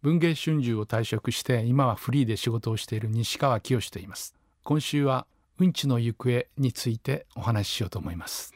[0.00, 4.32] 文芸春秋を退職して今はフリーで仕事をしている西川清と言います。
[4.62, 5.26] 今週は
[5.58, 8.54] うんちの行方についてお話ししようと思います。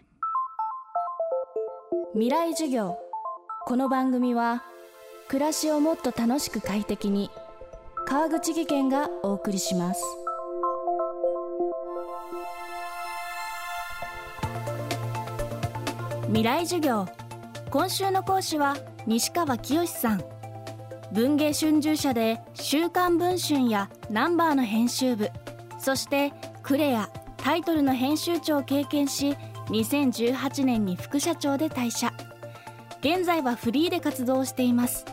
[2.12, 2.96] 未来授業。
[3.66, 4.62] この番組は
[5.26, 7.28] 暮らしをもっと楽しく快適に
[8.06, 10.02] 川口義賢がお送りします。
[16.27, 17.06] 未来授業。
[17.70, 18.77] 今週の講師は
[19.09, 20.41] 西川清さん。
[21.12, 25.30] 文芸春秋社で「週刊文春」や「ナンバー」の編集部
[25.78, 26.32] そして
[26.62, 32.12] クレアタイトルの編集長を経験し2018年に副社長で退社。
[33.01, 35.04] 現在はフリーで活動しています。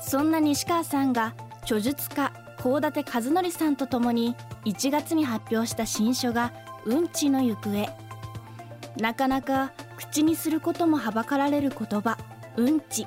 [0.00, 6.52] そんな西川さんが著述家幸立和則さんと共に1月に発表した新書が
[6.86, 7.88] 「うんちの行方」
[8.98, 12.18] なかなか口にすることもはばかられる言葉
[12.56, 13.06] 「うんち」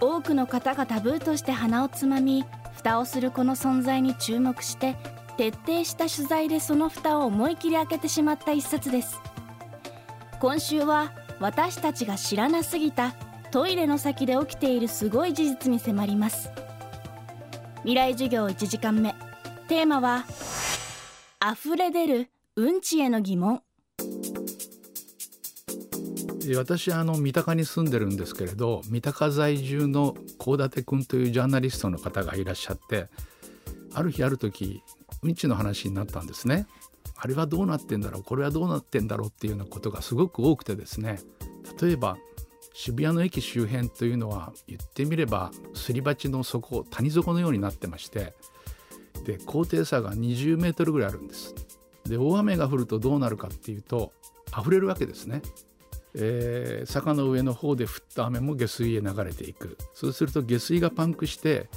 [0.00, 2.44] 多くの方がタブーとして鼻をつまみ
[2.74, 4.96] 蓋をするこの存在に注目して
[5.36, 9.20] 徹底した取材でその蓋を思い切り開けてしまった一冊です。
[10.40, 13.14] 今週は私たちが知らなすぎた
[13.50, 16.50] トイレの先で起きているすごい事実に迫ります。
[17.78, 19.14] 未来授業1時間目。
[19.68, 20.24] テーマは
[21.40, 23.62] 溢れ出るうんちへの疑問。
[26.56, 33.08] 私あの三鷹に住んでるんですけれど三鷹在住の幸立君というジャーナリストの方がいらっしゃって
[33.94, 34.82] ある日ある時
[35.22, 36.66] うんちの話になったんですね。
[37.16, 38.22] あれはどうなってんだろう？
[38.22, 41.18] これはどうなってんだろうっていうようなことがすごく多くてですね
[41.80, 42.16] 例えば
[42.74, 48.34] 渋谷の駅周辺というのは言ってみればすり鉢の底谷底のようになってまして
[49.24, 51.54] で高低差が20メートルぐらいあるんです。
[52.06, 54.12] で大雨が降るとどうなるかっていうと
[54.56, 55.42] 溢れるわけですね。
[56.14, 61.68] えー、坂の上の方で降った雨も下水へ流れていくそうすると下水がパンクして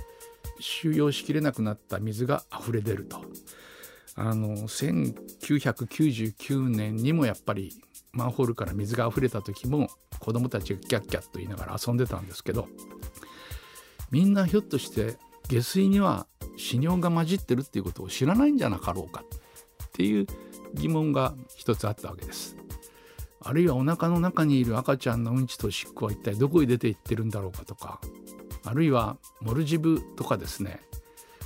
[0.59, 3.21] 収容しきれなくなった水が溢れ出ると
[4.15, 7.71] あの1999年にもやっぱり
[8.13, 9.89] マンホールから水が溢れた時も
[10.19, 12.67] 子供たちがキャッキャッと言いながら遊んでたんですけど
[14.11, 15.17] みんなひょっとして
[15.47, 16.27] 下水には
[16.57, 19.23] 死尿が混じってるっていうことを知らないんじゃなかろうか
[19.85, 20.27] っていう
[20.73, 22.55] 疑問が一つあったわけです。
[23.43, 27.99] あるいはお腹の中にいる赤ちゃんのうんちと尻尾は一体どこへ出ていってるんだろうかとか
[28.63, 30.79] あるいはモルジブとかですね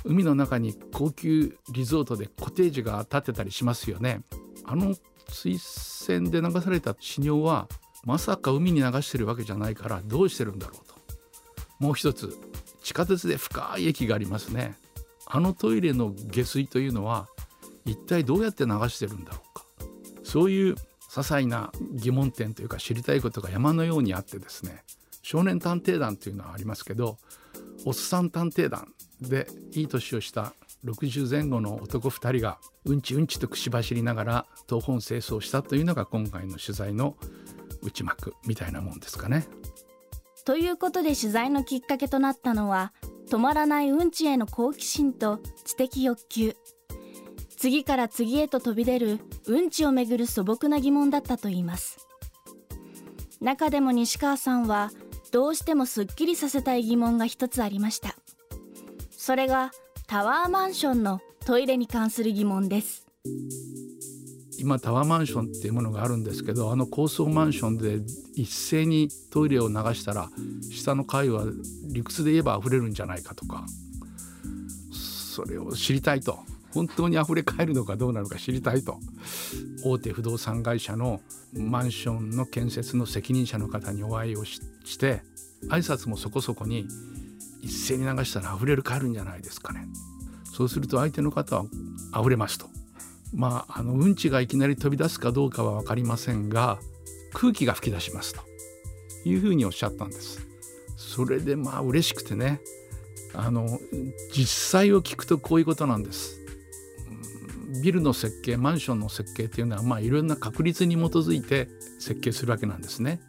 [0.06, 4.20] 海の中に高級リゾートでコテージが建てたりしますよね。
[4.64, 4.94] あの
[5.28, 7.68] 水栓で流された死尿は
[8.04, 10.94] まさか海に流してるわけじゃないからどうしてるんだろうと。
[11.80, 12.38] もう一つ
[12.82, 14.76] 地下鉄で深い駅がありますね。
[15.26, 17.26] あのトイレの下水というのは
[17.84, 19.64] 一体どうやって流してるんだろうか。
[20.22, 20.76] そういう
[21.16, 24.84] 些細な疑問点というか知りたいことが山のようにあってですね
[25.22, 27.16] 少年探偵団というのはありますけど
[27.86, 30.52] おっさん探偵団でいい年をした
[30.84, 37.16] 60前後の男2人がうんちうんちと口走りながら東本清掃したというのが今回の取材の
[37.82, 39.46] 内幕みたいなもんですかね。
[40.44, 42.92] ということで取材のきっかけとなったのは
[43.30, 46.54] 止まらないうんちへの好奇心と知的欲求
[47.56, 52.06] 次から次へと飛び出るうんちをめぐる素朴な疑問だったといいます。
[53.40, 54.90] 中でも西川さんは
[55.32, 58.16] どうしてもすっきりさせたい疑問が一つありました。
[59.10, 59.72] それが
[60.06, 63.06] タワーマンションのトイレに関する疑問です。
[64.58, 67.98] 今タワーマンションっていうものがあるんですけどあの高層マンションで
[68.34, 70.30] 一斉にトイレを流したら
[70.70, 71.44] 下の階は
[71.84, 73.66] 理屈で言えば溢れるんじゃないかとか
[74.90, 76.38] それを知りたいと。
[76.76, 78.98] 本当に溢れ返るのかどうなのか知りたいと。
[79.82, 81.22] 大手不動産会社の
[81.54, 84.60] マンションの建設の責任者の方にお会いをし
[84.98, 85.22] て
[85.70, 86.86] 挨拶もそこそこに
[87.62, 89.88] 一斉に流したら溢れる帰るんじゃないですかね。
[90.44, 91.64] そうすると相手の方は
[92.20, 92.66] 溢れますと。
[93.34, 96.78] まああのうんちがいきなり飛び出すかどうかは分かりませんが
[97.32, 98.42] 空気が吹き出しますと。
[99.24, 100.46] いうふうにおっしゃったんです。
[100.98, 102.60] それでまあ嬉しくてね。
[103.32, 103.80] あの
[104.30, 106.45] 実際を聞くとこういうことなんです。
[107.82, 111.68] ビルの設計マンションの設計っていうのはまあいろんな確率に基づいて
[111.98, 113.20] 設計するわけなんですね。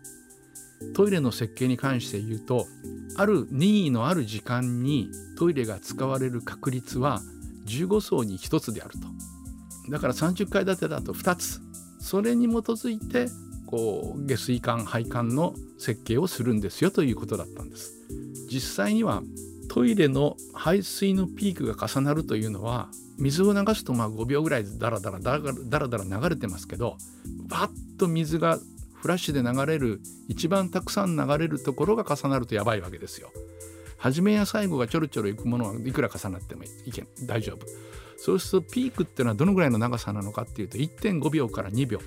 [0.93, 2.67] トイレの設計に関して言うと
[3.15, 7.21] ある任意のある時間にトイレが使われる確率は
[7.65, 9.07] 15層に1つであると。
[9.89, 11.61] だから30階建てだと2つ。
[11.99, 13.27] それに基づいて
[13.65, 17.93] こう下水管配管の設計をするんですよということだったんです。
[18.49, 19.23] 実際には
[19.67, 26.97] トイレの排水のピークが重なるというのは水を流すとまあ5秒ぐらいダラダラダラダラ流れてますけど
[27.47, 28.59] バッと水が
[28.93, 33.31] フラッシュで流れる一番たくさん流れるところが重なるとやばいわけですよ。
[33.97, 37.65] 初めや最後がちょろちょろいくものはいくら重なってもいけ大丈夫。
[38.17, 41.99] そうするとピークっていうのはどのぐらいの長さなのかっていうと1.5秒から2秒。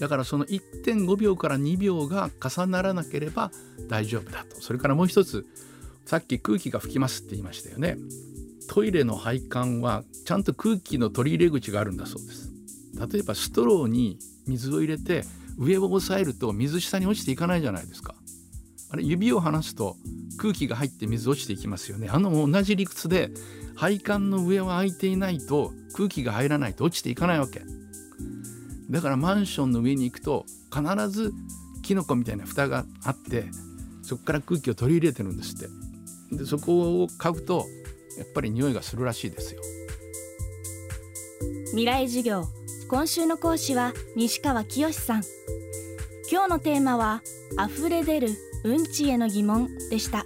[0.00, 3.50] だからその1.5秒から2秒が重ならなければ
[3.88, 4.60] 大丈夫だと。
[4.60, 5.46] それからもう一つ
[6.04, 7.98] さっき空気が吹きますって言いましたよね。
[8.68, 12.52] トイレの配管はちゃんと空気の取り入れ口があるんだそうです。
[13.12, 15.24] 例えばストローに水を入れて
[15.58, 18.14] 上を押さえると水下に落ちていかないじゃないですか。
[18.90, 19.96] あれ指を離すと
[20.38, 22.08] 空気が入って水落ちていきますよね。
[22.08, 23.30] あの同じ理屈で
[23.74, 27.62] 配管の上は開いていないと空気が入らないと落ちていかないわけ。
[28.90, 31.32] だからマンションの上に行くと必ず
[31.82, 33.46] キノコみたいな蓋があって
[34.02, 35.68] そこから空気を取り入れてるんですって。
[36.36, 37.66] でそこを嗅ぐと
[38.16, 39.60] やっぱり匂いがするらしいですよ。
[41.70, 42.44] 未来授業。
[42.88, 45.22] 今週の講師は西川清さん。
[46.30, 47.22] 今日のテーマは
[47.70, 48.28] 溢れ出る
[48.64, 50.24] うんちへの疑問でした。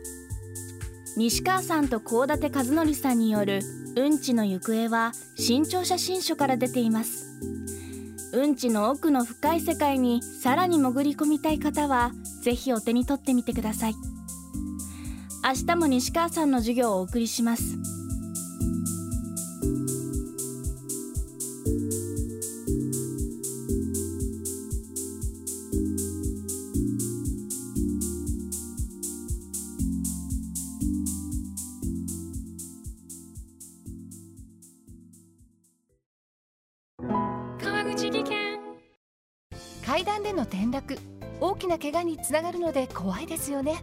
[1.16, 3.60] 西川さんと高立和則さんによる
[3.96, 7.26] うんちの行方は新潮写真書から出ています。
[8.32, 12.12] うんちの奥の深い世界にさらに潜り込みたい方は
[12.42, 13.94] ぜひお手に取ってみてください。
[15.44, 17.76] 明日も西川さんの授業をお送りします。
[37.60, 38.60] 川口技研。
[39.84, 40.96] 階段での転落
[41.40, 43.82] 大きな怪我につながるので怖いですよね。